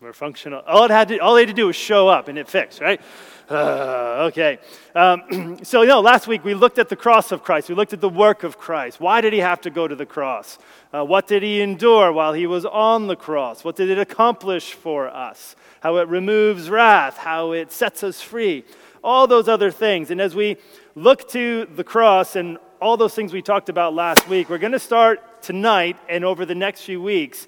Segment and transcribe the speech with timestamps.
[0.00, 0.62] We're functional.
[0.66, 2.80] All it had to, all they had to do was show up and it fixed,
[2.80, 3.02] right?
[3.50, 4.58] Uh, okay.
[4.94, 7.68] Um, so, you know, last week we looked at the cross of Christ.
[7.68, 8.98] We looked at the work of Christ.
[8.98, 10.58] Why did he have to go to the cross?
[10.90, 13.62] Uh, what did he endure while he was on the cross?
[13.62, 15.54] What did it accomplish for us?
[15.80, 18.64] How it removes wrath, how it sets us free,
[19.04, 20.10] all those other things.
[20.10, 20.56] And as we
[20.94, 24.72] look to the cross and all those things we talked about last week, we're going
[24.72, 27.46] to start tonight and over the next few weeks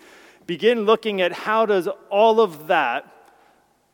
[0.53, 3.11] begin looking at how does all of that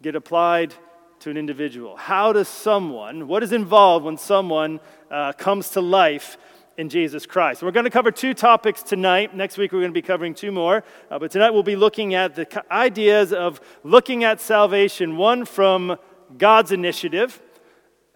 [0.02, 0.74] get applied
[1.20, 1.96] to an individual?
[1.96, 6.36] How does someone, what is involved when someone uh, comes to life
[6.76, 7.62] in Jesus Christ?
[7.62, 9.36] We're going to cover two topics tonight.
[9.36, 10.82] Next week we're going to be covering two more.
[11.08, 15.96] Uh, but tonight we'll be looking at the ideas of looking at salvation, one from
[16.38, 17.40] God's initiative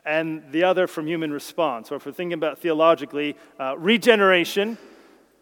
[0.04, 1.92] and the other from human response.
[1.92, 4.78] Or if we're thinking about theologically, uh, regeneration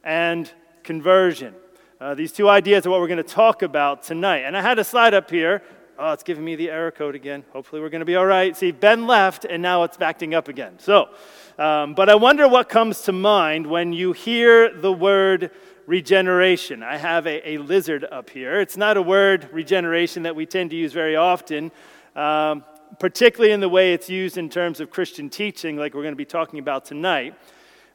[0.05, 1.55] and conversion.
[2.01, 4.39] Uh, these two ideas are what we're going to talk about tonight.
[4.39, 5.63] And I had a slide up here.
[5.99, 7.45] Oh, it's giving me the error code again.
[7.53, 8.57] Hopefully, we're going to be all right.
[8.57, 10.79] See, Ben left, and now it's acting up again.
[10.79, 11.11] So,
[11.59, 15.51] um, but I wonder what comes to mind when you hear the word
[15.85, 16.83] regeneration.
[16.83, 18.63] I have a, a lizard up here.
[18.63, 21.71] It's not a word, regeneration, that we tend to use very often,
[22.17, 22.65] um,
[22.99, 26.17] particularly in the way it's used in terms of Christian teaching, like we're going to
[26.17, 27.35] be talking about tonight.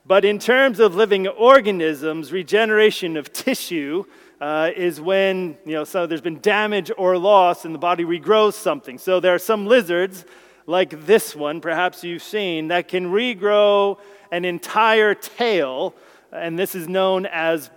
[0.07, 4.05] But in terms of living organisms, regeneration of tissue
[4.39, 8.53] uh, is when you know so there's been damage or loss and the body regrows
[8.53, 8.99] something.
[8.99, 10.25] So there are some lizards
[10.67, 13.99] like this one, perhaps you've seen, that can regrow
[14.31, 15.93] an entire tail,
[16.31, 17.69] and this is known as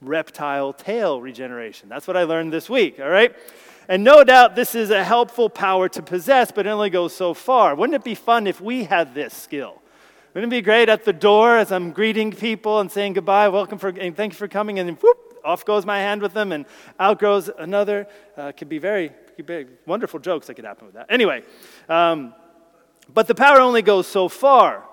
[0.00, 1.88] reptile tail regeneration.
[1.88, 3.34] That's what I learned this week, all right?
[3.88, 7.34] And no doubt this is a helpful power to possess, but it only goes so
[7.34, 7.74] far.
[7.74, 9.79] Wouldn't it be fun if we had this skill?
[10.32, 13.78] Wouldn't it be great at the door as I'm greeting people and saying goodbye, welcome
[13.78, 16.66] for, and thank you for coming, and whoop, off goes my hand with them, and
[17.00, 18.06] out goes another.
[18.36, 21.06] Uh, could be very, could be wonderful jokes that could happen with that.
[21.08, 21.42] Anyway,
[21.88, 22.32] um,
[23.12, 24.84] but the power only goes so far,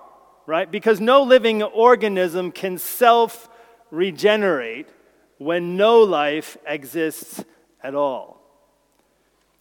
[0.46, 0.68] right?
[0.68, 3.48] Because no living organism can self
[3.92, 4.88] regenerate
[5.36, 7.44] when no life exists
[7.80, 8.37] at all.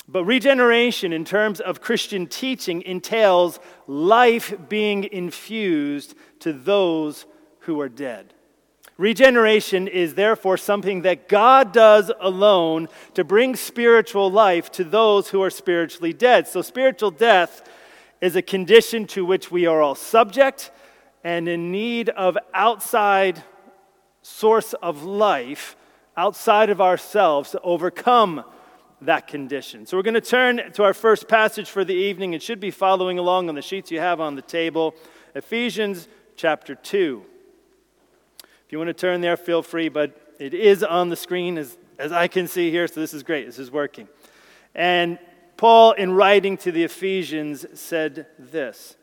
[0.08, 7.26] But regeneration, in terms of Christian teaching, entails life being infused to those
[7.62, 8.34] who are dead.
[8.98, 15.44] Regeneration is therefore something that God does alone to bring spiritual life to those who
[15.44, 16.48] are spiritually dead.
[16.48, 17.70] So, spiritual death
[18.22, 20.72] is a condition to which we are all subject
[21.24, 23.44] and in need of outside
[24.22, 25.76] source of life
[26.16, 28.44] outside of ourselves to overcome
[29.02, 29.86] that condition.
[29.86, 32.34] So we're going to turn to our first passage for the evening.
[32.34, 34.96] It should be following along on the sheets you have on the table
[35.36, 37.24] Ephesians chapter 2.
[38.42, 41.78] If you want to turn there, feel free, but it is on the screen as,
[42.00, 43.46] as I can see here, so this is great.
[43.46, 44.08] This is working.
[44.74, 45.20] And
[45.58, 48.96] Paul, in writing to the Ephesians, said this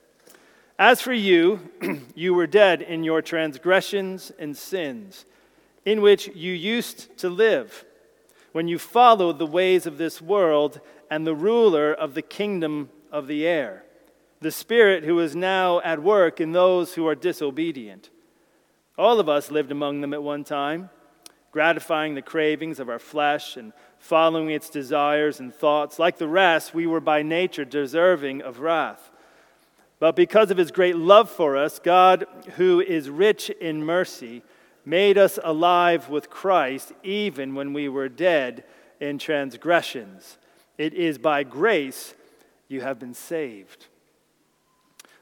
[0.79, 1.61] As for you,
[2.15, 5.25] you were dead in your transgressions and sins,
[5.85, 7.85] in which you used to live
[8.55, 13.27] when you follow the ways of this world and the ruler of the kingdom of
[13.27, 13.83] the air,
[14.41, 18.11] the Spirit who is now at work in those who are disobedient.
[18.97, 20.89] All of us lived among them at one time,
[21.51, 25.99] gratifying the cravings of our flesh and following its desires and thoughts.
[25.99, 29.11] Like the rest, we were by nature deserving of wrath.
[29.99, 34.45] But because of his great love for us, God, who is rich in mercy,
[34.85, 38.65] made us alive with Christ even when we were dead
[39.01, 40.39] in transgressions.
[40.79, 42.15] It is by grace
[42.69, 43.87] you have been saved.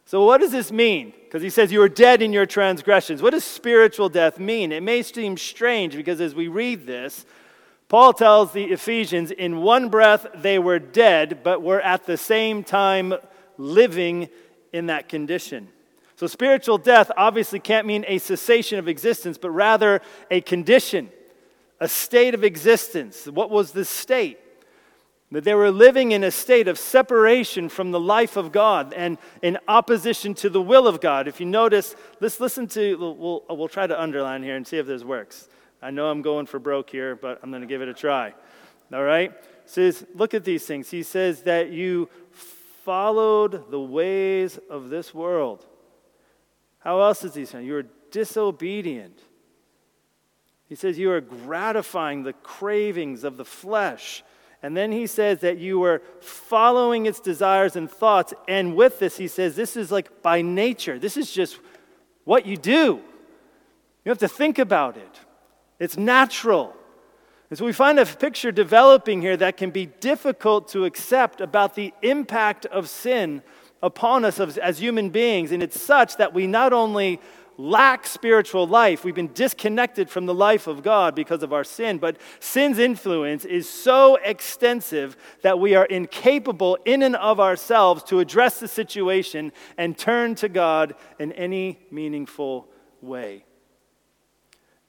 [0.04, 1.12] So, what does this mean?
[1.24, 3.22] Because he says you are dead in your transgressions.
[3.22, 4.72] What does spiritual death mean?
[4.72, 7.24] It may seem strange because as we read this,
[7.88, 12.64] Paul tells the Ephesians in one breath they were dead, but were at the same
[12.64, 13.14] time
[13.58, 14.28] living
[14.72, 15.68] in that condition.
[16.22, 20.00] So, spiritual death obviously can't mean a cessation of existence, but rather
[20.30, 21.10] a condition,
[21.80, 23.26] a state of existence.
[23.26, 24.38] What was the state?
[25.32, 29.18] That they were living in a state of separation from the life of God and
[29.42, 31.26] in opposition to the will of God.
[31.26, 34.86] If you notice, let's listen to, we'll, we'll try to underline here and see if
[34.86, 35.48] this works.
[35.82, 38.32] I know I'm going for broke here, but I'm going to give it a try.
[38.92, 39.32] All right?
[39.66, 40.88] Says, look at these things.
[40.88, 42.08] He says that you
[42.84, 45.66] followed the ways of this world.
[46.84, 47.66] How else is he saying?
[47.66, 49.18] You are disobedient.
[50.68, 54.24] He says you are gratifying the cravings of the flesh.
[54.62, 58.32] And then he says that you are following its desires and thoughts.
[58.46, 60.98] And with this, he says this is like by nature.
[60.98, 61.58] This is just
[62.24, 63.02] what you do.
[64.04, 65.20] You have to think about it,
[65.78, 66.74] it's natural.
[67.50, 71.74] And so we find a picture developing here that can be difficult to accept about
[71.74, 73.42] the impact of sin
[73.82, 75.52] upon us as, as human beings.
[75.52, 77.20] And it's such that we not only
[77.58, 81.98] lack spiritual life, we've been disconnected from the life of God because of our sin,
[81.98, 88.20] but sin's influence is so extensive that we are incapable in and of ourselves to
[88.20, 92.68] address the situation and turn to God in any meaningful
[93.00, 93.44] way.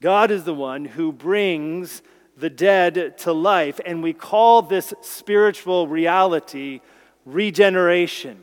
[0.00, 2.02] God is the one who brings
[2.36, 6.80] the dead to life, and we call this spiritual reality
[7.24, 8.42] regeneration.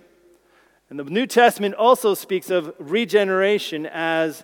[0.92, 4.44] And the New Testament also speaks of regeneration as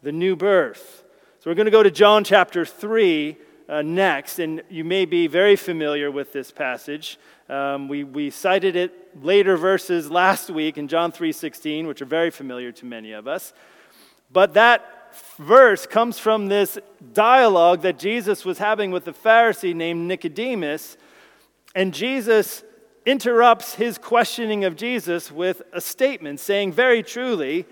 [0.00, 1.02] the new birth.
[1.40, 3.36] So we're going to go to John chapter 3
[3.68, 7.18] uh, next, and you may be very familiar with this passage.
[7.48, 12.30] Um, we, we cited it later verses last week in John 3.16, which are very
[12.30, 13.52] familiar to many of us.
[14.30, 16.78] But that verse comes from this
[17.12, 20.96] dialogue that Jesus was having with a Pharisee named Nicodemus.
[21.74, 22.62] And Jesus
[23.08, 27.64] interrupts his questioning of Jesus with a statement saying, Very truly,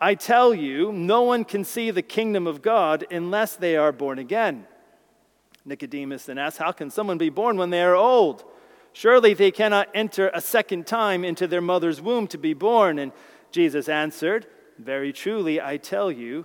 [0.00, 4.18] I tell you, no one can see the kingdom of God unless they are born
[4.18, 4.66] again.
[5.64, 8.42] Nicodemus then asks, How can someone be born when they are old?
[8.92, 12.98] Surely they cannot enter a second time into their mother's womb to be born.
[12.98, 13.12] And
[13.52, 14.48] Jesus answered,
[14.80, 16.44] Very truly, I tell you,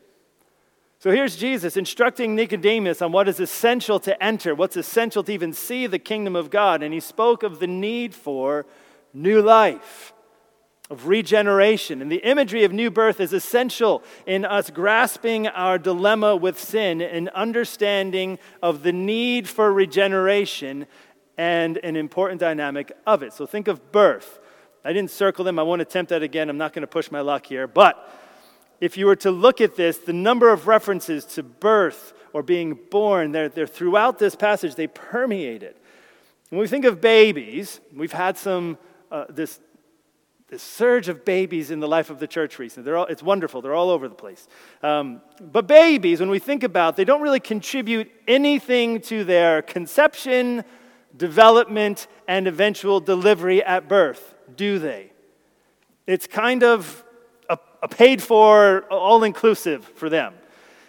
[1.01, 5.51] So here's Jesus instructing Nicodemus on what is essential to enter, what's essential to even
[5.51, 6.83] see the kingdom of God.
[6.83, 8.67] And he spoke of the need for
[9.11, 10.13] new life,
[10.91, 12.03] of regeneration.
[12.03, 17.01] And the imagery of new birth is essential in us grasping our dilemma with sin
[17.01, 20.85] and understanding of the need for regeneration
[21.35, 23.33] and an important dynamic of it.
[23.33, 24.39] So think of birth.
[24.85, 25.57] I didn't circle them.
[25.57, 26.47] I won't attempt that again.
[26.47, 27.65] I'm not going to push my luck here.
[27.65, 28.07] But
[28.81, 32.77] if you were to look at this, the number of references to birth or being
[32.89, 35.77] born, they're, they're throughout this passage, they permeate it.
[36.49, 38.79] When we think of babies, we've had some,
[39.11, 39.59] uh, this,
[40.47, 42.91] this surge of babies in the life of the church recently.
[42.91, 44.47] All, it's wonderful, they're all over the place.
[44.81, 50.63] Um, but babies, when we think about, they don't really contribute anything to their conception,
[51.15, 55.11] development, and eventual delivery at birth, do they?
[56.07, 57.03] It's kind of
[57.81, 60.33] a paid for, uh, all inclusive for them.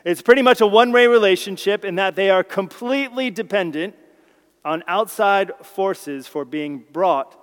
[0.05, 3.95] It's pretty much a one way relationship in that they are completely dependent
[4.65, 7.37] on outside forces for being brought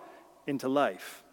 [0.47, 1.23] into life.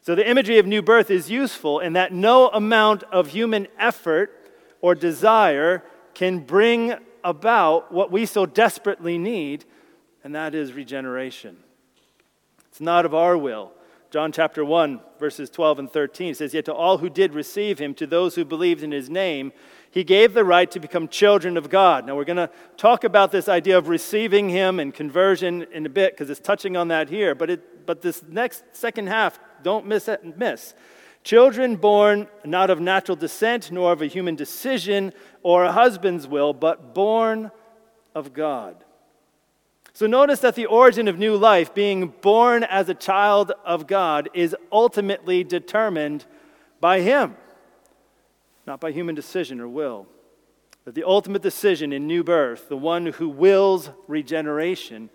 [0.00, 4.50] So the imagery of new birth is useful in that no amount of human effort
[4.80, 5.82] or desire
[6.14, 9.64] can bring about what we so desperately need,
[10.24, 11.56] and that is regeneration.
[12.68, 13.72] It's not of our will,
[14.12, 17.94] John chapter 1, verses 12 and 13 says, Yet to all who did receive him,
[17.94, 19.54] to those who believed in his name,
[19.90, 22.06] he gave the right to become children of God.
[22.06, 25.88] Now, we're going to talk about this idea of receiving him and conversion in a
[25.88, 27.34] bit because it's touching on that here.
[27.34, 30.36] But, it, but this next second half, don't miss it.
[30.36, 30.74] Miss.
[31.24, 36.52] Children born not of natural descent, nor of a human decision or a husband's will,
[36.52, 37.50] but born
[38.14, 38.84] of God.
[39.94, 44.30] So notice that the origin of new life, being born as a child of God,
[44.32, 46.24] is ultimately determined
[46.80, 47.36] by Him,
[48.66, 50.06] not by human decision or will.
[50.84, 55.10] That the ultimate decision in new birth, the one who wills regeneration,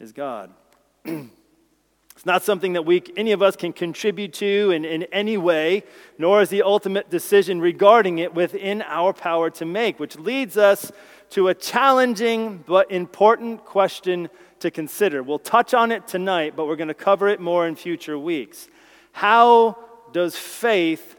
[0.00, 0.52] is God.
[1.04, 5.84] it's not something that we, any of us can contribute to in, in any way,
[6.18, 10.90] nor is the ultimate decision regarding it within our power to make, which leads us
[11.32, 14.28] to a challenging but important question
[14.60, 15.22] to consider.
[15.22, 18.68] We'll touch on it tonight, but we're going to cover it more in future weeks.
[19.12, 19.78] How
[20.12, 21.16] does faith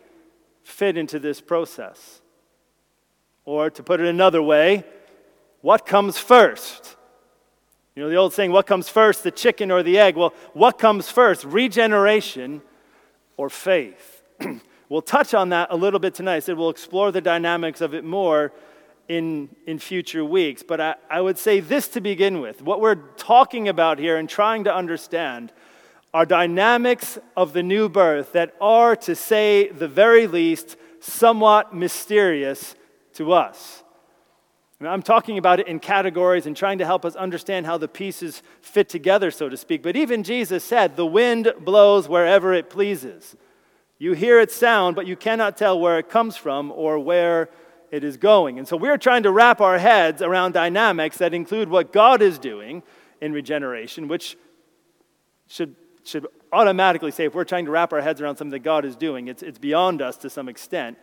[0.63, 2.21] fit into this process?
[3.43, 4.83] Or to put it another way,
[5.61, 6.95] what comes first?
[7.95, 10.15] You know, the old saying, what comes first, the chicken or the egg?
[10.15, 12.61] Well, what comes first, regeneration
[13.35, 14.21] or faith?
[14.89, 16.35] we'll touch on that a little bit tonight.
[16.35, 18.53] I said we'll explore the dynamics of it more
[19.07, 20.63] in, in future weeks.
[20.63, 22.61] But I, I would say this to begin with.
[22.61, 25.51] What we're talking about here and trying to understand
[26.13, 32.75] are dynamics of the new birth that are, to say the very least, somewhat mysterious
[33.13, 33.83] to us.
[34.79, 38.43] I'm talking about it in categories and trying to help us understand how the pieces
[38.61, 39.81] fit together, so to speak.
[39.81, 43.35] But even Jesus said, The wind blows wherever it pleases.
[43.97, 47.49] You hear its sound, but you cannot tell where it comes from or where
[47.93, 48.57] it is going.
[48.57, 52.39] And so we're trying to wrap our heads around dynamics that include what God is
[52.39, 52.81] doing
[53.21, 54.35] in regeneration, which
[55.47, 58.83] should, should automatically say if we're trying to wrap our heads around something that God
[58.83, 60.97] is doing, it's, it's beyond us to some extent.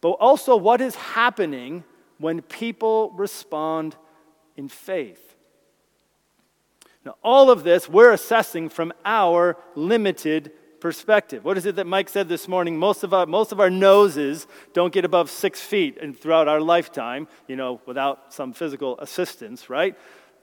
[0.00, 1.84] But also what is happening
[2.18, 3.94] when people respond
[4.56, 5.36] in faith.
[7.04, 10.50] Now, all of this we're assessing from our limited
[10.80, 11.44] perspective.
[11.44, 12.76] What is it that Mike said this morning?
[12.76, 16.60] Most of our, most of our noses don't get above six feet and throughout our
[16.60, 19.96] lifetime, you know, without some physical assistance, right?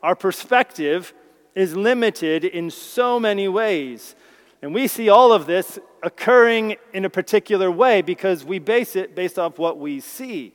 [0.04, 1.14] Our perspective
[1.56, 4.16] is limited in so many ways.
[4.62, 9.16] And we see all of this occurring in a particular way because we base it
[9.16, 10.54] based off what we see.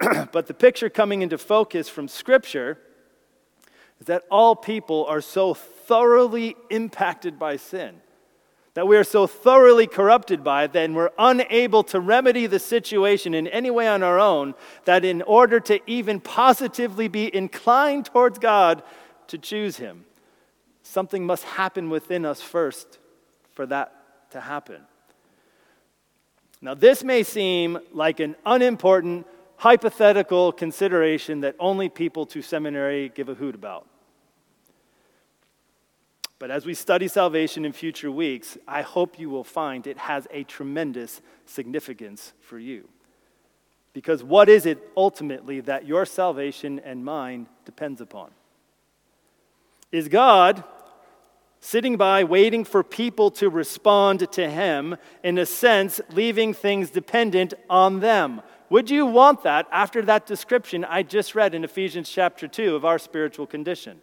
[0.32, 2.78] but the picture coming into focus from Scripture
[4.00, 8.00] is that all people are so thoroughly impacted by sin,
[8.74, 13.34] that we are so thoroughly corrupted by it, that we're unable to remedy the situation
[13.34, 14.54] in any way on our own,
[14.86, 18.82] that in order to even positively be inclined towards God
[19.26, 20.04] to choose Him,
[20.82, 22.98] something must happen within us first
[23.52, 24.80] for that to happen.
[26.62, 29.26] Now, this may seem like an unimportant
[29.56, 33.86] hypothetical consideration that only people to seminary give a hoot about.
[36.42, 40.26] But as we study salvation in future weeks, I hope you will find it has
[40.32, 42.88] a tremendous significance for you.
[43.92, 48.32] Because what is it ultimately that your salvation and mine depends upon?
[49.92, 50.64] Is God
[51.60, 57.54] sitting by waiting for people to respond to Him, in a sense, leaving things dependent
[57.70, 58.42] on them?
[58.68, 62.84] Would you want that after that description I just read in Ephesians chapter 2 of
[62.84, 64.00] our spiritual condition?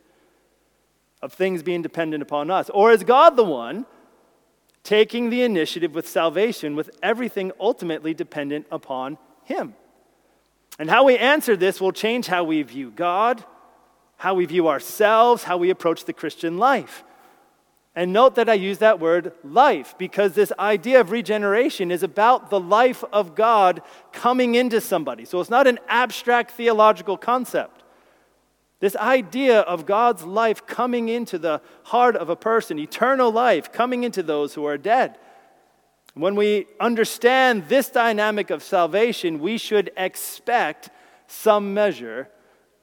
[1.22, 2.70] Of things being dependent upon us?
[2.70, 3.86] Or is God the one
[4.84, 9.76] taking the initiative with salvation, with everything ultimately dependent upon Him?
[10.80, 13.44] And how we answer this will change how we view God,
[14.16, 17.04] how we view ourselves, how we approach the Christian life.
[17.96, 22.50] And note that I use that word life because this idea of regeneration is about
[22.50, 23.82] the life of God
[24.14, 25.26] coming into somebody.
[25.26, 27.79] So it's not an abstract theological concept.
[28.80, 34.04] This idea of God's life coming into the heart of a person, eternal life coming
[34.04, 35.18] into those who are dead.
[36.14, 40.90] When we understand this dynamic of salvation, we should expect
[41.28, 42.30] some measure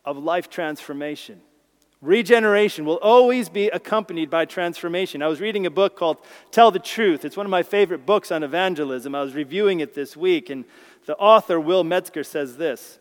[0.05, 1.41] of life transformation.
[2.03, 5.23] Regeneration will always be accompanied by transformation.
[5.23, 6.19] I was reading a book called
[6.51, 7.25] Tell the Truth.
[7.25, 9.15] It's one of my favorite books on evangelism.
[9.15, 10.67] I was reviewing it this week, and
[11.07, 12.99] the author, Will Metzger, says this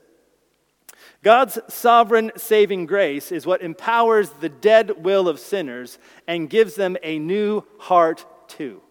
[1.25, 6.97] God's sovereign saving grace is what empowers the dead will of sinners and gives them
[7.01, 8.83] a new heart, too.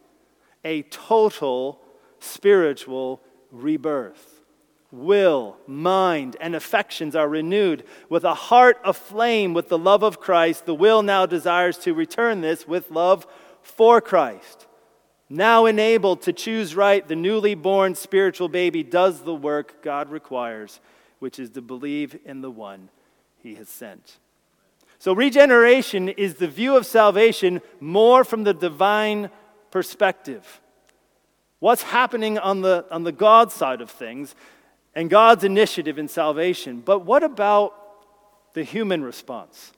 [0.64, 1.80] A total
[2.18, 3.22] spiritual
[3.52, 4.40] rebirth
[4.90, 7.84] will, mind, and affections are renewed.
[8.08, 12.40] With a heart aflame with the love of Christ, the will now desires to return
[12.40, 13.28] this with love
[13.62, 14.66] for Christ.
[15.28, 20.80] Now enabled to choose right, the newly born spiritual baby does the work God requires,
[21.18, 22.88] which is to believe in the one
[23.42, 24.18] he has sent.
[24.98, 29.30] So, regeneration is the view of salvation more from the divine
[29.70, 30.60] perspective.
[31.58, 34.34] What's happening on the, on the God side of things
[34.94, 36.80] and God's initiative in salvation.
[36.80, 37.74] But what about
[38.54, 39.72] the human response?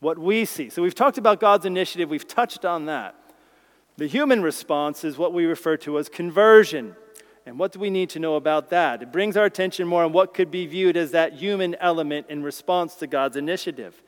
[0.00, 0.68] What we see.
[0.68, 3.14] So we've talked about God's initiative, we've touched on that.
[3.96, 6.96] The human response is what we refer to as conversion.
[7.44, 9.02] And what do we need to know about that?
[9.02, 12.42] It brings our attention more on what could be viewed as that human element in
[12.42, 14.00] response to God's initiative.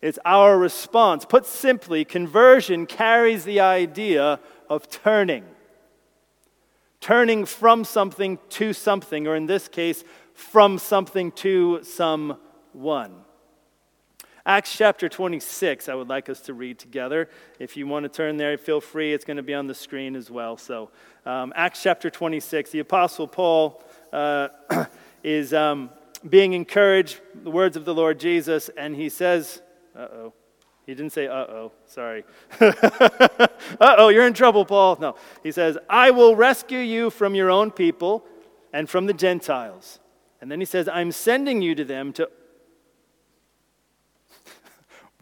[0.00, 1.24] It's our response.
[1.24, 5.44] Put simply, conversion carries the idea of turning
[7.02, 13.12] turning from something to something, or in this case, from something to someone.
[14.44, 17.28] Acts chapter 26, I would like us to read together.
[17.60, 19.12] If you want to turn there, feel free.
[19.12, 20.56] It's going to be on the screen as well.
[20.56, 20.90] So,
[21.24, 24.48] um, Acts chapter 26, the Apostle Paul uh,
[25.22, 25.90] is um,
[26.28, 29.62] being encouraged, the words of the Lord Jesus, and he says,
[29.96, 30.32] uh oh.
[30.86, 32.24] He didn't say, uh oh, sorry.
[32.60, 33.46] uh
[33.80, 34.98] oh, you're in trouble, Paul.
[35.00, 35.14] No.
[35.44, 38.26] He says, I will rescue you from your own people
[38.72, 40.00] and from the Gentiles.
[40.40, 42.28] And then he says, I'm sending you to them to.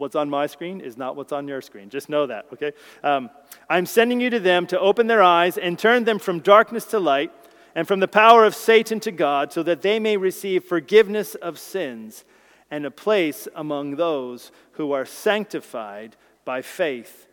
[0.01, 1.89] What's on my screen is not what's on your screen.
[1.89, 2.73] Just know that, okay?
[3.03, 3.29] Um,
[3.69, 6.99] I'm sending you to them to open their eyes and turn them from darkness to
[6.99, 7.31] light
[7.75, 11.57] and from the power of Satan to God, so that they may receive forgiveness of
[11.57, 12.25] sins
[12.69, 17.27] and a place among those who are sanctified by faith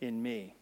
[0.00, 0.54] in me.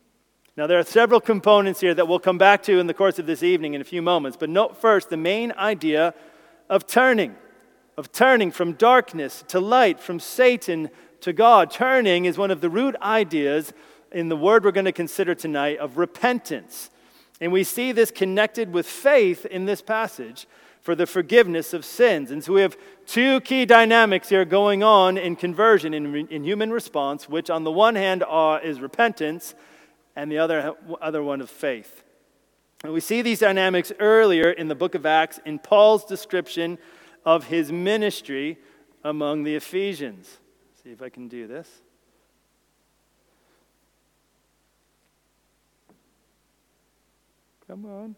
[0.57, 3.27] Now, there are several components here that we'll come back to in the course of
[3.27, 6.15] this evening in a few moments, but note first the main idea
[6.69, 7.35] of turning,
[7.97, 10.91] of turning from darkness to light, from Satan
[11.21, 11.71] to God.
[11.71, 13.73] Turning is one of the root ideas
[14.13, 16.91] in the word we're going to consider tonight of repentance.
[17.41, 20.47] And we see this connected with faith in this passage
[20.81, 22.31] for the forgiveness of sins.
[22.31, 26.73] And so we have two key dynamics here going on in conversion, in, in human
[26.73, 29.55] response, which on the one hand are, is repentance,
[30.17, 32.03] and the other, other one of faith.
[32.83, 36.79] And we see these dynamics earlier in the book of Acts in Paul's description
[37.25, 38.59] of his ministry
[39.05, 40.39] among the Ephesians.
[40.89, 41.69] See if I can do this.
[47.67, 48.17] Come on.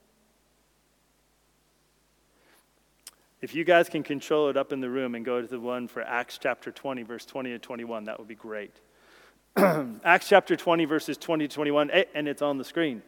[3.42, 5.88] If you guys can control it up in the room and go to the one
[5.88, 8.76] for Acts chapter 20, verse 20 to 21, that would be great.
[9.56, 13.02] Acts chapter 20, verses 20 to 21, eh, and it's on the screen.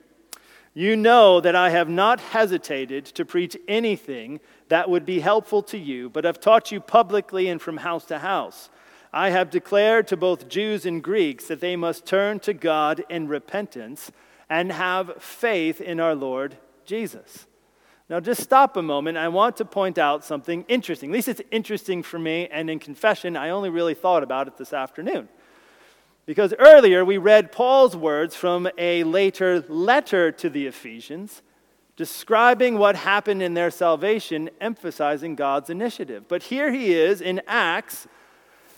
[0.75, 4.41] You know that I have not hesitated to preach anything
[4.71, 8.19] that would be helpful to you, but have taught you publicly and from house to
[8.19, 8.69] house.
[9.13, 13.29] I have declared to both Jews and Greeks that they must turn to God in
[13.29, 14.11] repentance
[14.49, 17.47] and have faith in our Lord Jesus.
[18.09, 19.19] Now, just stop a moment.
[19.19, 21.11] I want to point out something interesting.
[21.11, 24.57] At least it's interesting for me, and in confession, I only really thought about it
[24.57, 25.29] this afternoon.
[26.27, 31.43] Because earlier we read Paul's words from a later letter to the Ephesians,
[31.97, 36.25] describing what happened in their salvation, emphasizing God's initiative.
[36.29, 38.07] But here he is in Acts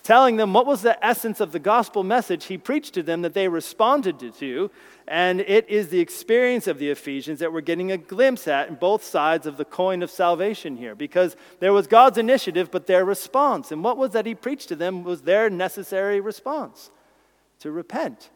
[0.05, 3.33] telling them what was the essence of the gospel message he preached to them that
[3.33, 4.71] they responded to.
[5.09, 8.75] And it is the experience of the Ephesians that we're getting a glimpse at in
[8.75, 10.95] both sides of the coin of salvation here.
[10.95, 13.73] Because there was God's initiative, but their response.
[13.73, 16.91] And what was that he preached to them was their necessary response
[17.61, 18.29] to repent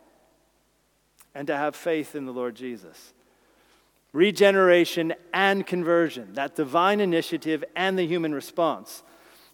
[1.34, 3.12] and to have faith in the Lord Jesus.
[4.14, 9.02] Regeneration and conversion, that divine initiative and the human response.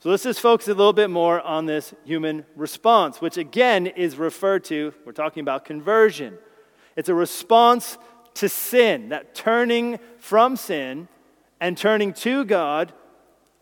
[0.04, 4.18] So let's just focus a little bit more on this human response, which again is
[4.18, 6.36] referred to, we're talking about conversion.
[6.94, 7.96] It's a response
[8.34, 11.08] to sin, that turning from sin
[11.58, 12.92] and turning to God,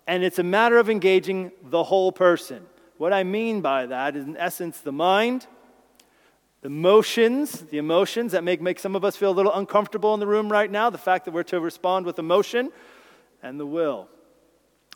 [0.08, 2.66] and it's a matter of engaging the whole person.
[2.98, 5.46] What I mean by that is, in essence, the mind,
[6.62, 10.18] the emotions, the emotions that make, make some of us feel a little uncomfortable in
[10.18, 12.72] the room right now, the fact that we're to respond with emotion,
[13.44, 14.08] and the will.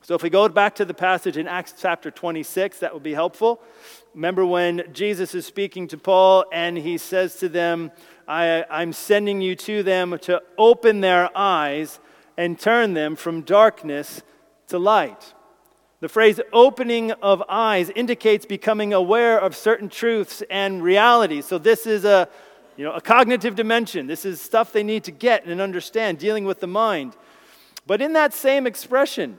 [0.02, 3.14] So if we go back to the passage in Acts chapter 26, that would be
[3.14, 3.60] helpful.
[4.14, 7.90] Remember when Jesus is speaking to Paul and he says to them,
[8.28, 11.98] I, I'm sending you to them to open their eyes
[12.36, 14.22] and turn them from darkness
[14.68, 15.34] to light.
[16.00, 21.46] The phrase opening of eyes indicates becoming aware of certain truths and realities.
[21.46, 22.28] So this is a,
[22.76, 24.06] you know, a cognitive dimension.
[24.06, 27.16] This is stuff they need to get and understand, dealing with the mind.
[27.86, 29.38] But in that same expression,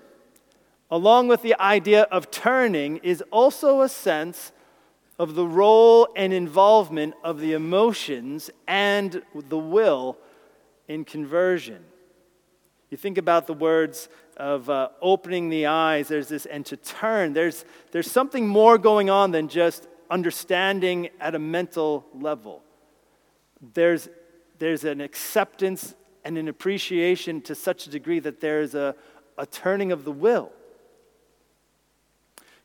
[0.90, 4.52] along with the idea of turning, is also a sense
[5.20, 10.18] of the role and involvement of the emotions and the will
[10.88, 11.84] in conversion.
[12.90, 17.34] You think about the words of uh, opening the eyes, there's this, and to turn.
[17.34, 22.64] There's, there's something more going on than just understanding at a mental level.
[23.74, 24.08] There's,
[24.60, 28.96] there's an acceptance and an appreciation to such a degree that there's a,
[29.38, 30.52] a turning of the will.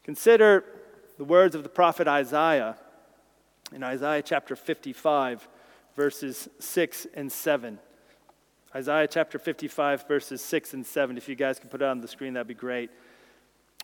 [0.05, 0.65] Consider
[1.17, 2.77] the words of the prophet Isaiah
[3.73, 5.49] in Isaiah chapter 55,
[5.95, 7.79] verses 6 and 7.
[8.75, 11.17] Isaiah chapter 55, verses 6 and 7.
[11.17, 12.91] If you guys can put it on the screen, that'd be great.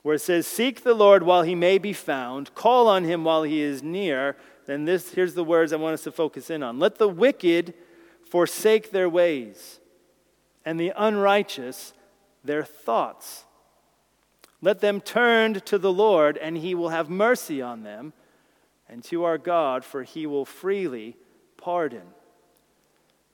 [0.03, 3.43] Where it says, Seek the Lord while he may be found, call on him while
[3.43, 4.37] he is near.
[4.67, 6.79] Then this, here's the words I want us to focus in on.
[6.79, 7.75] Let the wicked
[8.29, 9.81] forsake their ways,
[10.65, 11.95] and the unrighteous
[12.45, 13.45] their thoughts.
[14.61, 18.13] Let them turn to the Lord, and he will have mercy on them,
[18.89, 21.17] and to our God, for he will freely
[21.57, 22.03] pardon.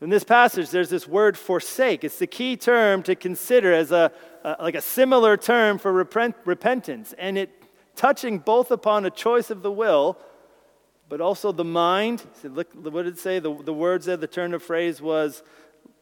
[0.01, 2.05] In this passage, there's this word forsake.
[2.05, 6.37] It's the key term to consider as a, a like a similar term for repent,
[6.45, 7.51] repentance, and it
[7.97, 10.19] touching both upon a choice of the will,
[11.09, 12.23] but also the mind.
[12.43, 13.39] So look, what did it say?
[13.39, 15.43] The, the words there, the turn of phrase was,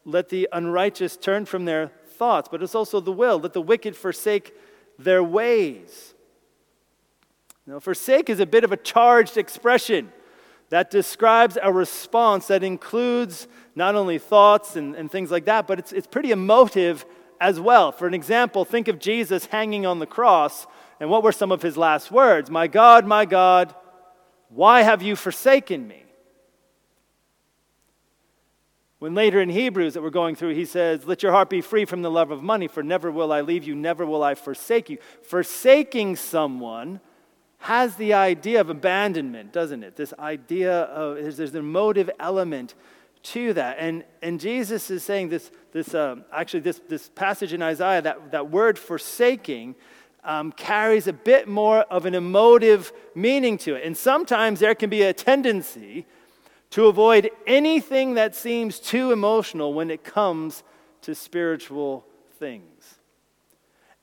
[0.03, 3.39] let the unrighteous turn from their thoughts, but it's also the will.
[3.39, 4.53] Let the wicked forsake
[4.97, 6.13] their ways.
[7.65, 10.11] Now, forsake is a bit of a charged expression
[10.69, 15.79] that describes a response that includes not only thoughts and, and things like that, but
[15.79, 17.05] it's, it's pretty emotive
[17.39, 17.91] as well.
[17.91, 20.65] For an example, think of Jesus hanging on the cross,
[20.99, 22.49] and what were some of his last words?
[22.49, 23.75] My God, my God,
[24.49, 26.03] why have you forsaken me?
[29.03, 31.83] When later in Hebrews that we're going through, he says, Let your heart be free
[31.83, 34.89] from the love of money, for never will I leave you, never will I forsake
[34.89, 34.97] you.
[35.23, 37.01] Forsaking someone
[37.57, 39.97] has the idea of abandonment, doesn't it?
[39.97, 42.75] This idea of, there's, there's an emotive element
[43.23, 43.75] to that.
[43.77, 48.31] And, and Jesus is saying this, this um, actually, this, this passage in Isaiah, that,
[48.31, 49.75] that word forsaking,
[50.23, 53.83] um, carries a bit more of an emotive meaning to it.
[53.83, 56.05] And sometimes there can be a tendency
[56.73, 60.63] to avoid anything that seems too emotional when it comes
[61.01, 62.03] to spiritual
[62.39, 62.95] things.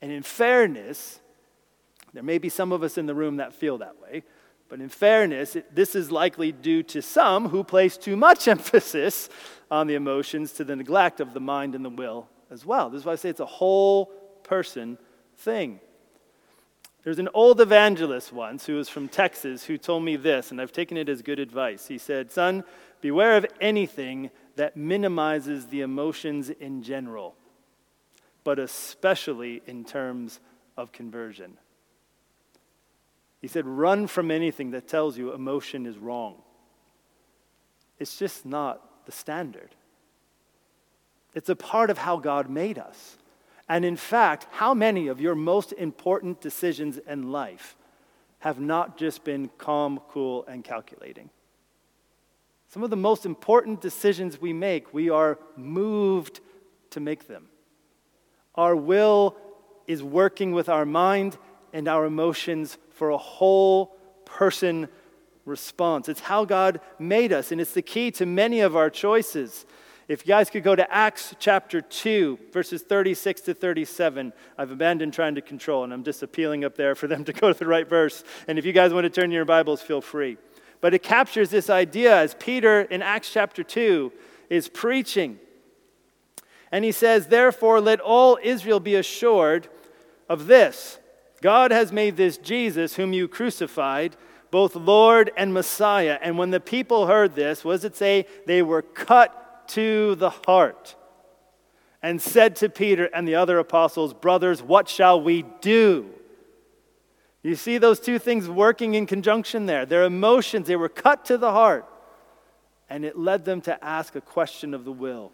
[0.01, 1.19] And in fairness,
[2.13, 4.23] there may be some of us in the room that feel that way,
[4.69, 9.29] but in fairness, it, this is likely due to some who place too much emphasis
[9.69, 12.89] on the emotions to the neglect of the mind and the will as well.
[12.89, 14.07] This is why I say it's a whole
[14.45, 14.97] person
[15.39, 15.81] thing.
[17.03, 20.73] There's an old evangelist once who was from Texas who told me this, and I've
[20.73, 21.87] taken it as good advice.
[21.87, 22.63] He said, Son,
[23.01, 27.35] beware of anything that minimizes the emotions in general,
[28.45, 30.41] but especially in terms
[30.77, 31.57] of conversion.
[33.41, 36.43] He said, Run from anything that tells you emotion is wrong.
[37.99, 39.75] It's just not the standard.
[41.35, 43.17] It's a part of how God made us.
[43.71, 47.77] And in fact, how many of your most important decisions in life
[48.41, 51.31] have not just been calm, cool, and calculating?
[52.67, 56.41] Some of the most important decisions we make, we are moved
[56.91, 57.47] to make them.
[58.57, 59.37] Our will
[59.87, 61.39] is working with our mind
[61.73, 64.89] and our emotions for a whole person
[65.45, 66.09] response.
[66.09, 69.65] It's how God made us, and it's the key to many of our choices.
[70.11, 75.15] If you guys could go to Acts chapter 2, verses 36 to 37, I've abandoned
[75.15, 77.65] trying to control, and I'm just appealing up there for them to go to the
[77.65, 78.25] right verse.
[78.49, 80.37] And if you guys want to turn your Bibles, feel free.
[80.81, 84.13] But it captures this idea as Peter in Acts chapter 2
[84.49, 85.39] is preaching.
[86.73, 89.69] And he says, Therefore, let all Israel be assured
[90.29, 90.99] of this
[91.41, 94.17] God has made this Jesus, whom you crucified,
[94.51, 96.19] both Lord and Messiah.
[96.21, 98.27] And when the people heard this, does it say?
[98.47, 100.97] They were cut to the heart
[102.03, 106.11] and said to Peter and the other apostles, Brothers, what shall we do?
[107.43, 109.87] You see those two things working in conjunction there.
[109.87, 111.87] Their emotions, they were cut to the heart,
[112.89, 115.33] and it led them to ask a question of the will.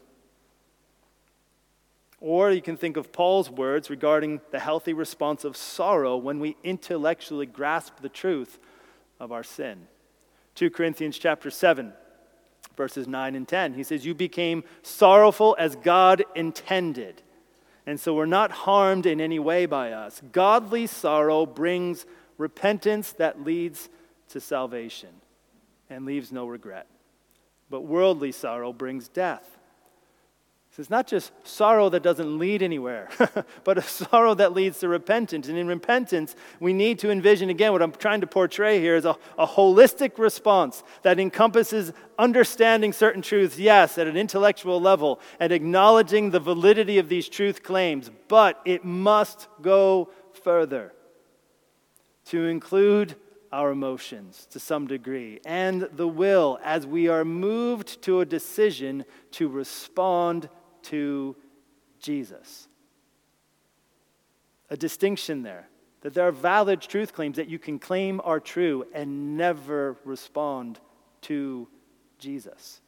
[2.21, 6.57] Or you can think of Paul's words regarding the healthy response of sorrow when we
[6.65, 8.59] intellectually grasp the truth
[9.21, 9.87] of our sin.
[10.55, 11.93] 2 Corinthians chapter 7
[12.77, 13.75] verses 9 and 10.
[13.75, 17.23] He says, You became sorrowful as God intended.
[17.87, 20.21] And so we're not harmed in any way by us.
[20.33, 22.05] Godly sorrow brings
[22.37, 23.89] repentance that leads
[24.31, 25.09] to salvation
[25.89, 26.87] and leaves no regret.
[27.71, 29.56] But worldly sorrow brings death.
[30.77, 33.09] So it's not just sorrow that doesn't lead anywhere,
[33.65, 35.49] but a sorrow that leads to repentance.
[35.49, 39.07] And in repentance, we need to envision again what I'm trying to portray here is
[39.07, 45.51] a, a holistic response that encompasses understanding certain truths, yes, at an intellectual level, and
[45.51, 50.11] acknowledging the validity of these truth claims, but it must go
[50.45, 50.93] further
[52.27, 53.15] to include
[53.51, 59.05] our emotions to some degree and the will as we are moved to a decision
[59.31, 60.51] to respond
[60.91, 61.37] to
[61.99, 62.69] Jesus.
[64.71, 65.69] A distinction there
[66.03, 70.79] that there are valid truth claims that you can claim are true and never respond
[71.23, 71.67] to
[72.19, 72.81] Jesus.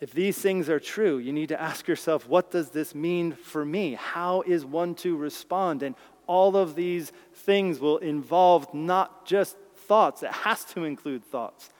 [0.00, 3.64] If these things are true, you need to ask yourself, what does this mean for
[3.64, 3.94] me?
[3.94, 5.82] How is one to respond?
[5.82, 5.94] And
[6.26, 11.70] all of these things will involve not just thoughts, it has to include thoughts.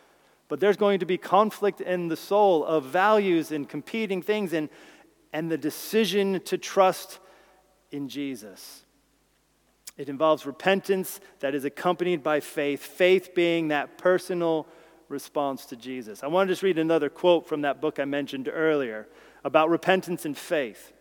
[0.49, 4.69] But there's going to be conflict in the soul of values and competing things and,
[5.33, 7.19] and the decision to trust
[7.91, 8.85] in Jesus.
[9.97, 14.67] It involves repentance that is accompanied by faith, faith being that personal
[15.09, 16.23] response to Jesus.
[16.23, 19.07] I want to just read another quote from that book I mentioned earlier
[19.45, 20.93] about repentance and faith.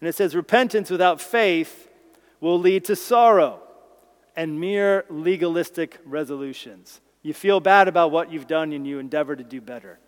[0.00, 1.88] And it says, Repentance without faith
[2.40, 3.60] will lead to sorrow
[4.34, 7.00] and mere legalistic resolutions.
[7.26, 9.98] You feel bad about what you've done and you endeavor to do better.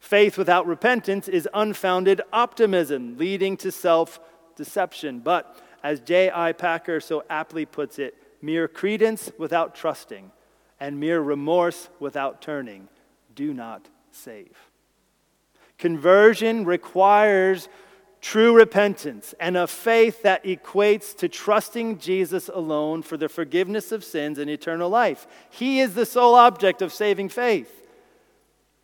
[0.00, 4.18] Faith without repentance is unfounded optimism, leading to self
[4.56, 5.20] deception.
[5.20, 6.52] But as J.I.
[6.52, 10.32] Packer so aptly puts it, mere credence without trusting
[10.80, 12.88] and mere remorse without turning
[13.34, 14.56] do not save.
[15.76, 17.68] Conversion requires
[18.26, 24.02] true repentance and a faith that equates to trusting Jesus alone for the forgiveness of
[24.02, 25.28] sins and eternal life.
[25.48, 27.70] He is the sole object of saving faith.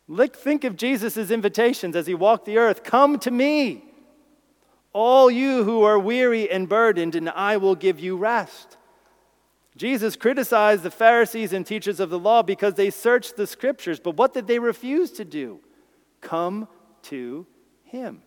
[0.07, 3.83] Look, think of Jesus' invitations as he walked the earth Come to me,
[4.93, 8.77] all you who are weary and burdened, and I will give you rest.
[9.75, 14.15] Jesus criticized the Pharisees and teachers of the law because they searched the scriptures, but
[14.15, 15.59] what did they refuse to do?
[16.21, 16.69] Come
[17.03, 17.45] to
[17.83, 18.21] him.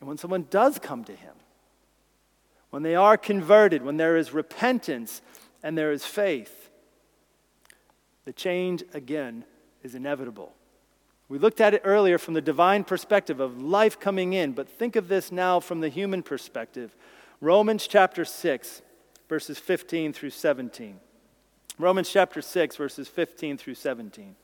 [0.00, 1.34] And when someone does come to him,
[2.70, 5.22] when they are converted, when there is repentance
[5.62, 6.70] and there is faith,
[8.24, 9.44] the change again
[9.82, 10.52] is inevitable.
[11.28, 14.94] We looked at it earlier from the divine perspective of life coming in, but think
[14.96, 16.94] of this now from the human perspective.
[17.40, 18.82] Romans chapter 6,
[19.28, 21.00] verses 15 through 17.
[21.78, 24.36] Romans chapter 6, verses 15 through 17.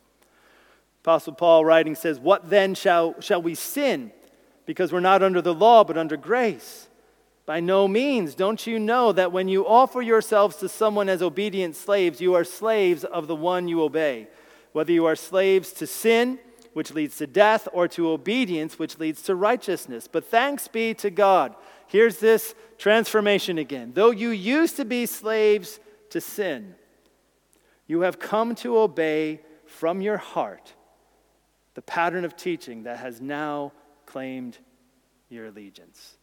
[1.02, 4.12] Apostle Paul writing says, What then shall, shall we sin?
[4.66, 6.88] Because we're not under the law, but under grace.
[7.46, 8.34] By no means.
[8.34, 12.44] Don't you know that when you offer yourselves to someone as obedient slaves, you are
[12.44, 14.28] slaves of the one you obey?
[14.72, 16.38] Whether you are slaves to sin,
[16.72, 20.08] which leads to death, or to obedience, which leads to righteousness.
[20.10, 21.54] But thanks be to God.
[21.86, 23.92] Here's this transformation again.
[23.94, 25.78] Though you used to be slaves
[26.10, 26.74] to sin,
[27.86, 30.74] you have come to obey from your heart
[31.74, 33.72] the pattern of teaching that has now
[34.12, 34.58] claimed
[35.30, 36.16] your allegiance.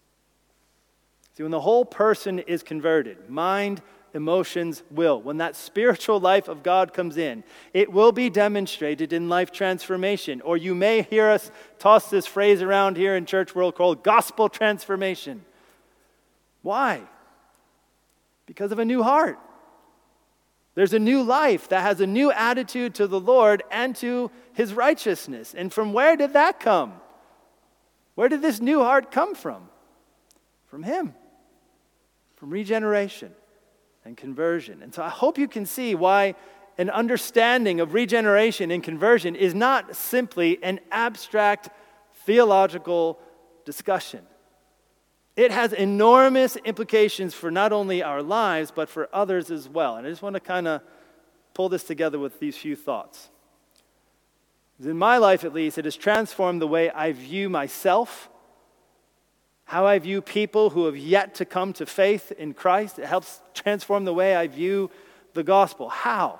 [1.35, 3.81] See, when the whole person is converted, mind,
[4.13, 9.27] emotions, will, when that spiritual life of God comes in, it will be demonstrated in
[9.27, 10.39] life transformation.
[10.41, 11.49] Or you may hear us
[11.79, 15.43] toss this phrase around here in church world called gospel transformation.
[16.61, 17.01] Why?
[18.45, 19.39] Because of a new heart.
[20.75, 24.73] There's a new life that has a new attitude to the Lord and to his
[24.73, 25.55] righteousness.
[25.55, 26.93] And from where did that come?
[28.19, 29.69] Where did this new heart come from?
[30.65, 31.13] From him,
[32.35, 33.31] from regeneration
[34.03, 34.83] and conversion.
[34.83, 36.35] And so I hope you can see why
[36.77, 41.69] an understanding of regeneration and conversion is not simply an abstract
[42.25, 43.19] theological
[43.63, 44.25] discussion.
[45.37, 49.95] It has enormous implications for not only our lives, but for others as well.
[49.95, 50.81] And I just want to kind of
[51.53, 53.29] pull this together with these few thoughts.
[54.83, 58.29] In my life, at least, it has transformed the way I view myself,
[59.65, 62.97] how I view people who have yet to come to faith in Christ.
[62.97, 64.89] It helps transform the way I view
[65.33, 65.89] the gospel.
[65.89, 66.39] How?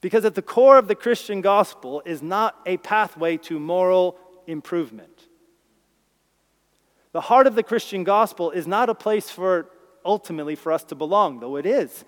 [0.00, 5.28] Because at the core of the Christian gospel is not a pathway to moral improvement.
[7.12, 9.66] The heart of the Christian gospel is not a place for
[10.04, 12.04] ultimately for us to belong, though it is.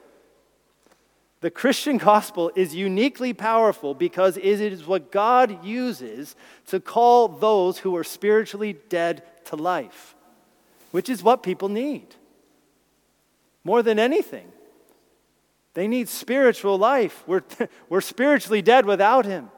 [1.43, 6.37] The Christian gospel is uniquely powerful because it is what God uses
[6.69, 10.15] to call those who are spiritually dead to life,
[10.93, 12.07] which is what people need.
[13.65, 14.53] More than anything,
[15.75, 17.25] they need spiritual life.
[17.27, 17.43] We're,
[17.89, 19.51] we're spiritually dead without Him.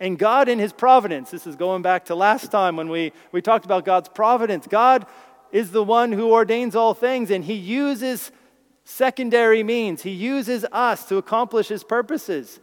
[0.00, 3.40] And God, in His providence, this is going back to last time when we, we
[3.40, 4.66] talked about God's providence.
[4.66, 5.06] God
[5.52, 8.32] is the one who ordains all things, and He uses
[8.84, 10.02] secondary means.
[10.02, 12.60] He uses us to accomplish His purposes.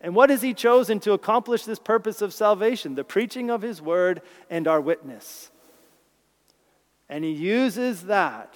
[0.00, 2.94] And what has He chosen to accomplish this purpose of salvation?
[2.94, 5.50] The preaching of His word and our witness.
[7.08, 8.54] And He uses that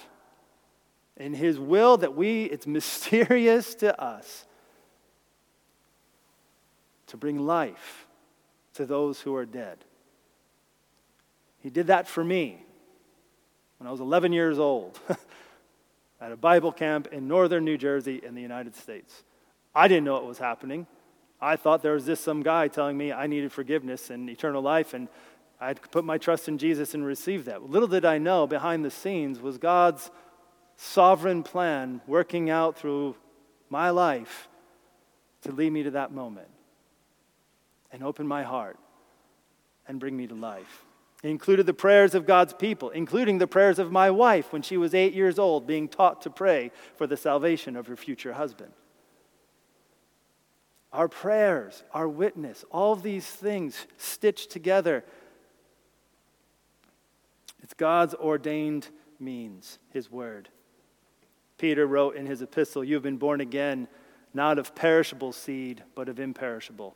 [1.15, 4.45] in His will that we, it's mysterious to us
[7.07, 8.07] to bring life
[8.73, 9.77] to those who are dead.
[11.59, 12.63] He did that for me
[13.77, 14.99] when I was 11 years old
[16.19, 19.23] at a Bible camp in northern New Jersey in the United States.
[19.75, 20.87] I didn't know what was happening.
[21.39, 24.93] I thought there was this some guy telling me I needed forgiveness and eternal life,
[24.93, 25.07] and
[25.59, 27.69] I had put my trust in Jesus and receive that.
[27.69, 30.09] Little did I know behind the scenes was God's
[30.75, 33.15] sovereign plan working out through
[33.69, 34.47] my life
[35.43, 36.47] to lead me to that moment
[37.91, 38.77] and open my heart
[39.87, 40.83] and bring me to life.
[41.23, 44.77] It included the prayers of God's people, including the prayers of my wife when she
[44.77, 48.71] was eight years old, being taught to pray for the salvation of her future husband.
[50.93, 55.03] Our prayers, our witness, all these things stitched together.
[57.63, 58.87] It's God's ordained
[59.19, 60.49] means, His word.
[61.57, 63.87] Peter wrote in his epistle, You've been born again,
[64.33, 66.95] not of perishable seed, but of imperishable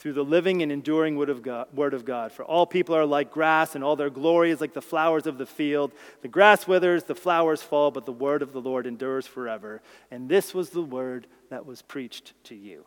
[0.00, 2.32] through the living and enduring word of, God, word of God.
[2.32, 5.36] For all people are like grass, and all their glory is like the flowers of
[5.36, 5.92] the field.
[6.22, 9.82] The grass withers, the flowers fall, but the word of the Lord endures forever.
[10.10, 12.86] And this was the word that was preached to you.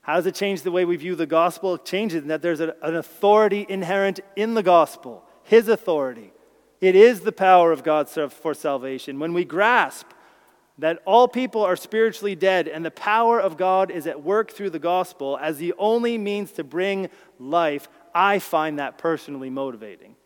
[0.00, 1.74] How does it change the way we view the gospel?
[1.74, 6.32] It changes in that there's an authority inherent in the gospel, His authority.
[6.80, 9.18] It is the power of God for salvation.
[9.18, 10.06] When we grasp
[10.80, 14.70] that all people are spiritually dead and the power of God is at work through
[14.70, 20.16] the gospel as the only means to bring life, I find that personally motivating.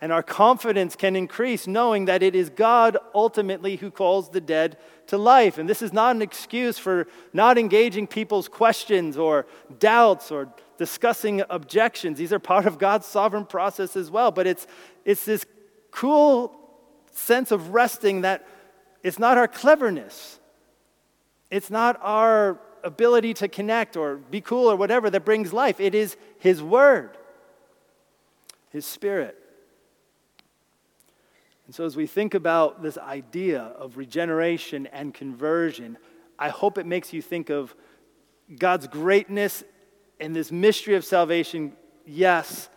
[0.00, 4.76] And our confidence can increase knowing that it is God ultimately who calls the dead
[5.06, 5.56] to life.
[5.56, 9.46] And this is not an excuse for not engaging people's questions or
[9.78, 12.18] doubts or discussing objections.
[12.18, 14.30] These are part of God's sovereign process as well.
[14.30, 14.66] But it's,
[15.04, 15.46] it's this
[15.92, 16.54] cool
[17.12, 18.46] sense of resting that
[19.02, 20.40] it's not our cleverness,
[21.50, 25.80] it's not our ability to connect or be cool or whatever that brings life.
[25.80, 27.16] It is His Word,
[28.70, 29.36] His Spirit.
[31.66, 35.98] And so, as we think about this idea of regeneration and conversion,
[36.38, 37.74] I hope it makes you think of
[38.56, 39.64] God's greatness
[40.20, 41.72] and this mystery of salvation,
[42.06, 42.68] yes.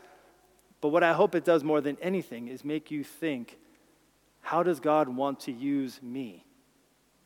[0.82, 3.58] But what I hope it does more than anything is make you think
[4.42, 6.46] how does God want to use me?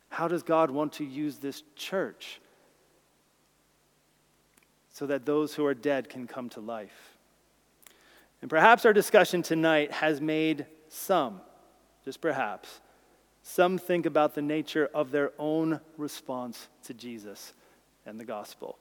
[0.09, 2.39] How does God want to use this church
[4.91, 7.17] so that those who are dead can come to life?
[8.41, 11.41] And perhaps our discussion tonight has made some
[12.03, 12.81] just perhaps,
[13.41, 17.53] some think about the nature of their own response to Jesus
[18.05, 18.77] and the gospel.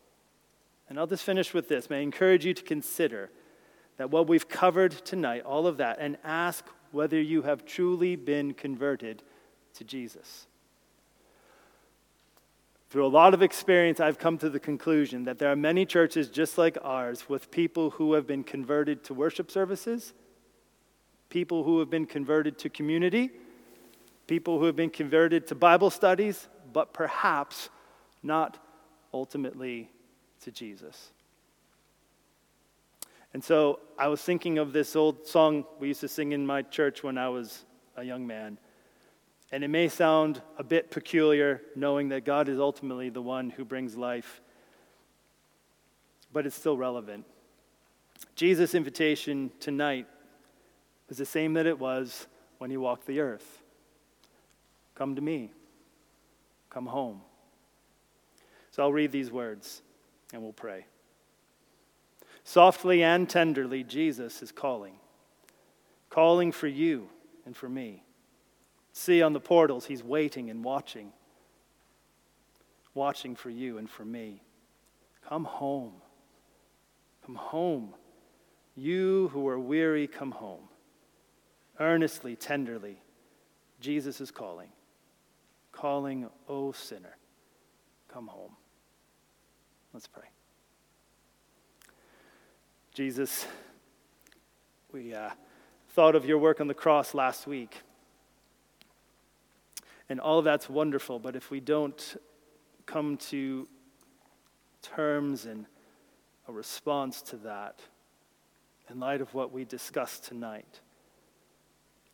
[0.88, 1.88] And I'll just finish with this.
[1.88, 3.31] May I encourage you to consider
[3.97, 8.55] that what we've covered tonight, all of that, and ask whether you have truly been
[8.55, 9.22] converted
[9.74, 10.46] to Jesus.
[12.90, 16.28] Through a lot of experience, I've come to the conclusion that there are many churches
[16.28, 20.12] just like ours with people who have been converted to worship services
[21.33, 23.31] people who have been converted to community,
[24.26, 27.70] people who have been converted to Bible studies, but perhaps
[28.22, 28.59] not
[29.14, 29.90] ultimately
[30.42, 31.11] to Jesus.
[33.35, 36.62] And so I was thinking of this old song we used to sing in my
[36.62, 37.64] church when I was
[37.97, 38.59] a young man.
[39.51, 43.64] And it may sound a bit peculiar knowing that God is ultimately the one who
[43.64, 44.40] brings life,
[46.33, 47.27] but it's still relevant.
[48.35, 50.07] Jesus' invitation tonight
[51.09, 52.27] is the same that it was
[52.59, 53.62] when he walked the earth.
[54.95, 55.53] Come to me.
[56.71, 57.21] Come home.
[58.71, 59.83] So I'll read these words
[60.33, 60.87] and we'll pray.
[62.44, 64.94] Softly and tenderly, Jesus is calling,
[66.11, 67.09] calling for you
[67.46, 68.02] and for me.
[68.92, 71.12] See on the portals, he's waiting and watching,
[72.94, 74.42] watching for you and for me.
[75.26, 75.94] Come home.
[77.24, 77.94] Come home.
[78.74, 80.68] You who are weary, come home
[81.83, 82.96] earnestly, tenderly,
[83.81, 84.68] Jesus is calling,
[85.72, 87.16] calling, O oh sinner,
[88.09, 88.57] come home.
[89.92, 90.32] Let's pray.
[92.94, 93.46] Jesus,
[94.92, 95.31] we uh,
[95.94, 97.81] thought of your work on the cross last week.
[100.11, 102.20] And all that's wonderful, but if we don't
[102.85, 103.66] come to
[104.83, 105.64] terms and
[106.46, 107.81] a response to that,
[108.90, 110.81] in light of what we discussed tonight,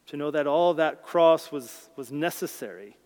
[0.07, 2.97] to know that all that cross was, was necessary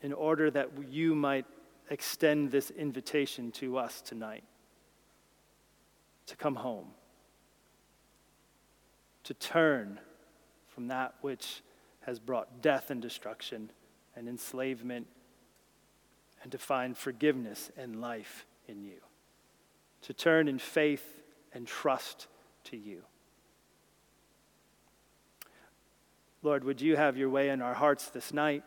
[0.00, 1.44] in order that you might
[1.90, 4.44] extend this invitation to us tonight
[6.26, 6.88] to come home,
[9.24, 10.00] to turn
[10.68, 11.62] from that which
[12.00, 13.70] has brought death and destruction
[14.16, 15.06] and enslavement,
[16.42, 19.00] and to find forgiveness and life in you,
[20.02, 22.26] to turn in faith and trust
[22.64, 23.02] to you.
[26.42, 28.62] Lord, would you have your way in our hearts this night?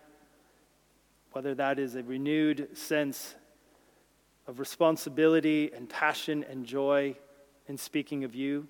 [1.33, 3.35] Whether that is a renewed sense
[4.47, 7.15] of responsibility and passion and joy
[7.67, 8.67] in speaking of you,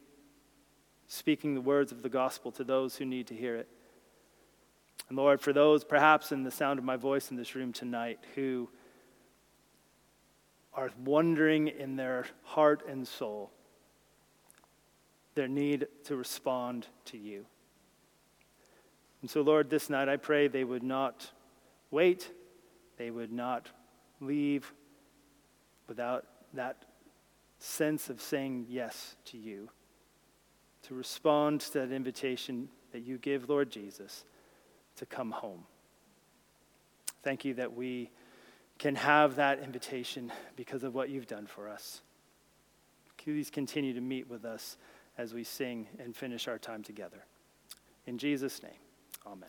[1.07, 3.67] speaking the words of the gospel to those who need to hear it.
[5.09, 8.19] And Lord, for those perhaps in the sound of my voice in this room tonight
[8.35, 8.69] who
[10.73, 13.51] are wondering in their heart and soul
[15.35, 17.45] their need to respond to you.
[19.21, 21.29] And so, Lord, this night I pray they would not
[21.91, 22.31] wait,
[22.97, 23.69] they would not
[24.19, 24.73] leave
[25.87, 26.83] without that
[27.59, 29.69] sense of saying yes to you,
[30.83, 34.25] to respond to that invitation that you give, Lord Jesus,
[34.97, 35.63] to come home.
[37.23, 38.09] Thank you that we
[38.77, 42.01] can have that invitation because of what you've done for us.
[43.17, 44.77] Please continue to meet with us
[45.17, 47.25] as we sing and finish our time together.
[48.05, 48.71] In Jesus' name.
[49.25, 49.43] Amen.